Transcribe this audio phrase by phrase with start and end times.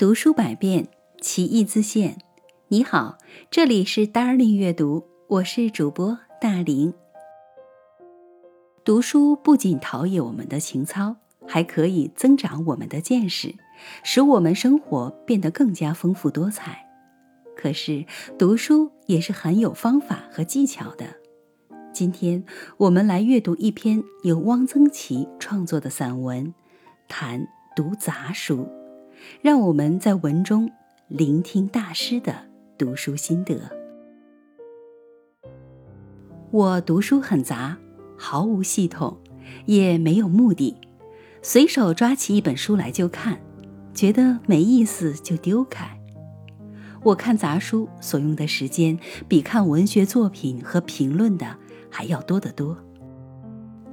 [0.00, 0.88] 读书百遍，
[1.20, 2.16] 其义自现。
[2.68, 3.18] 你好，
[3.50, 6.94] 这里是 Darling 阅读，我是主播大林。
[8.82, 11.16] 读书不仅陶冶我们的情操，
[11.46, 13.54] 还可以增长我们的见识，
[14.02, 16.88] 使我们生活变得更加丰富多彩。
[17.54, 18.06] 可是，
[18.38, 21.04] 读书也是很有方法和技巧的。
[21.92, 22.42] 今天
[22.78, 26.46] 我们来阅读一篇由汪曾祺创作的散文
[27.06, 27.46] 《谈
[27.76, 28.64] 读杂书》，
[29.42, 30.70] 让我们在文中
[31.08, 32.34] 聆听大师的
[32.78, 33.58] 读书心得。
[36.50, 37.78] 我读书很杂，
[38.16, 39.16] 毫无系统，
[39.66, 40.76] 也没有目的，
[41.42, 43.40] 随手抓起一本书来就看，
[43.94, 45.98] 觉得没意思就丢开。
[47.02, 48.98] 我看杂书所用的时间，
[49.28, 51.56] 比看文学作品和评论的。
[51.92, 52.78] 还要多得多。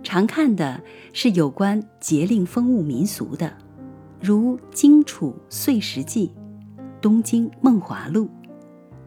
[0.03, 0.84] 常看的
[1.14, 3.58] 是有关节令风物民俗的，
[4.27, 6.27] 如《荆楚岁时记》
[6.99, 8.25] 《东京梦华录》；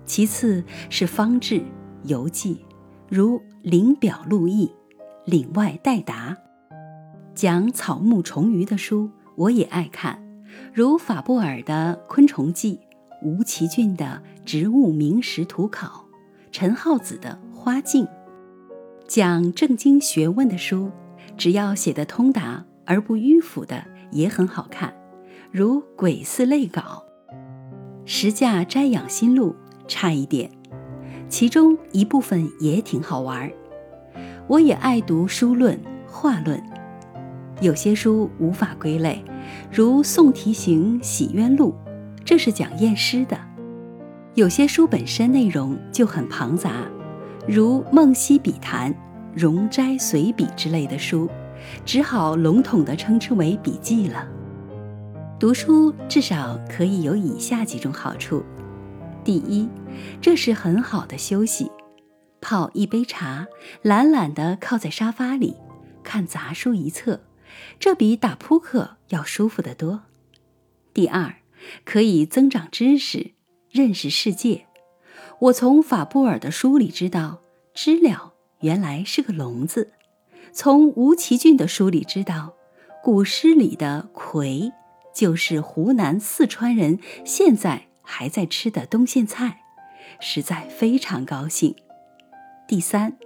[0.07, 1.63] 其次是方志
[2.05, 2.65] 游记，
[3.07, 4.67] 如《林表录异》
[5.27, 6.35] 《岭外代答》。
[7.35, 10.19] 讲草木虫鱼的书我也爱看，
[10.73, 12.77] 如法布尔的《昆虫记》，
[13.23, 15.87] 吴奇俊的《植物名实图考》，
[16.51, 18.07] 陈浩子的《花镜》。
[19.07, 20.91] 讲正经学问的书，
[21.37, 24.95] 只要写得通达而不迂腐的，也很好看，
[25.53, 26.81] 如《鬼寺类稿》
[28.05, 29.57] 《十架摘养心录》
[29.89, 30.49] 差一点，
[31.29, 33.51] 其中一部分也挺好玩。
[34.47, 35.77] 我也爱读书论、
[36.07, 36.63] 画论，
[37.61, 39.25] 有些书无法归类，
[39.73, 41.75] 如《宋题行洗冤录》，
[42.25, 43.37] 这是讲验尸的；
[44.35, 46.85] 有些书本身内容就很庞杂。
[47.49, 48.95] 如《梦溪笔谈》
[49.35, 51.29] 《容斋随笔》之类的书，
[51.85, 54.29] 只好笼统地称之为笔记了。
[55.41, 58.45] 读书至少可以有以下几种好处：
[59.25, 59.67] 第一，
[60.21, 61.71] 这是很好的休息，
[62.43, 63.49] 泡一杯茶，
[63.81, 65.57] 懒懒地靠在沙发里，
[66.03, 67.23] 看杂书一册，
[67.79, 70.03] 这比打扑克要舒服得多。
[70.93, 71.37] 第二，
[71.87, 73.31] 可以增长知识，
[73.71, 74.67] 认识世界。
[75.39, 77.41] 我从法布尔的书里知道，
[77.73, 79.87] 知了原来是个聋子；
[80.53, 82.53] 从吴奇俊的书里知道，
[83.03, 84.71] 古诗里的葵
[85.15, 89.61] 就是湖南、四川人现在还在吃的冬馅菜，
[90.21, 91.75] 实在非常高兴。
[92.67, 93.17] 第三，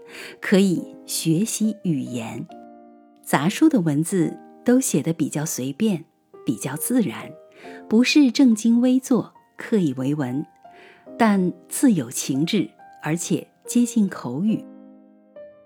[0.41, 2.47] 可以学习语言，
[3.23, 6.05] 杂书的文字都写得比较随便，
[6.47, 7.31] 比较自然，
[7.89, 10.47] 不是正襟危坐、刻意为文。
[11.19, 12.71] 但自有情致，
[13.03, 14.65] 而且接近口语。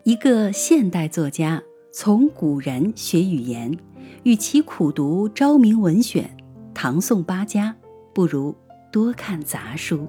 [0.05, 3.77] 一个现代作家从古人学语言，
[4.23, 6.25] 与其苦读《昭明文选》
[6.75, 7.75] 《唐宋八家》，
[8.15, 8.55] 不如
[8.93, 10.07] 多看杂书，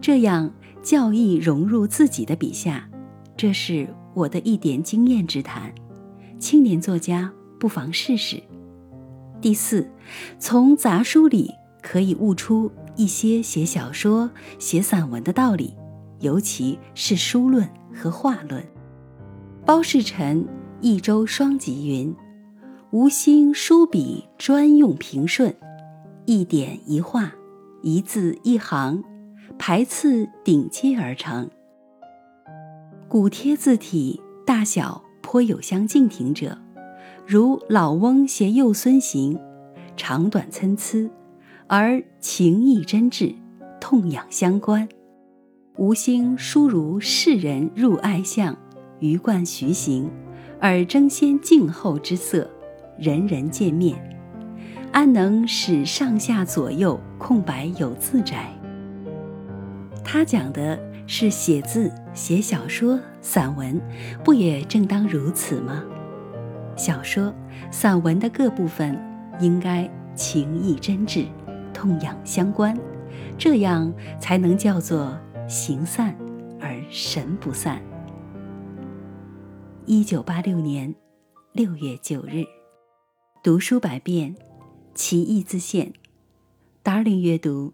[0.00, 0.50] 这样
[0.82, 2.88] 教义融入自己的笔下。
[3.36, 5.72] 这是我的一点经验之谈，
[6.38, 7.30] 青年作家
[7.60, 8.42] 不妨试试。
[9.40, 9.86] 第四，
[10.38, 11.52] 从杂书里
[11.82, 12.70] 可以悟出。
[12.98, 15.74] 一些写小说、写散文的道理，
[16.20, 18.64] 尤其是书论和画论。
[19.66, 20.42] 包世臣
[20.86, 22.14] 《益州双集》云
[22.94, 25.52] ：“吴兴书笔专用平顺，
[26.26, 27.34] 一点一画，
[27.82, 29.02] 一字一行，
[29.58, 31.50] 排次顶接而成。
[33.08, 36.56] 古帖字体大小颇有相径庭者，
[37.26, 39.36] 如老翁携幼孙行，
[39.96, 41.10] 长短参差。”
[41.66, 43.34] 而情意真挚，
[43.80, 44.88] 痛痒相关。
[45.78, 48.56] 吴兴书如世人入爱相，
[49.00, 50.08] 鱼贯徐行，
[50.60, 52.50] 而争先静后之色，
[52.98, 53.96] 人人见面，
[54.92, 58.52] 安能使上下左右空白有字宅？
[60.02, 63.80] 他讲的是写字、写小说、散文，
[64.24, 65.84] 不也正当如此吗？
[66.76, 67.34] 小说、
[67.70, 68.98] 散文的各部分
[69.40, 71.26] 应该情意真挚。
[71.74, 72.74] 痛痒相关，
[73.36, 75.14] 这样才能叫做
[75.46, 76.14] 形散
[76.58, 77.78] 而神不散。
[79.88, 80.92] 一九八六年
[81.52, 82.44] 六月九日，
[83.40, 84.34] 读书百遍，
[84.96, 85.92] 其义自现。
[86.82, 87.72] Darling 阅读，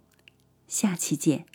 [0.68, 1.46] 下期见。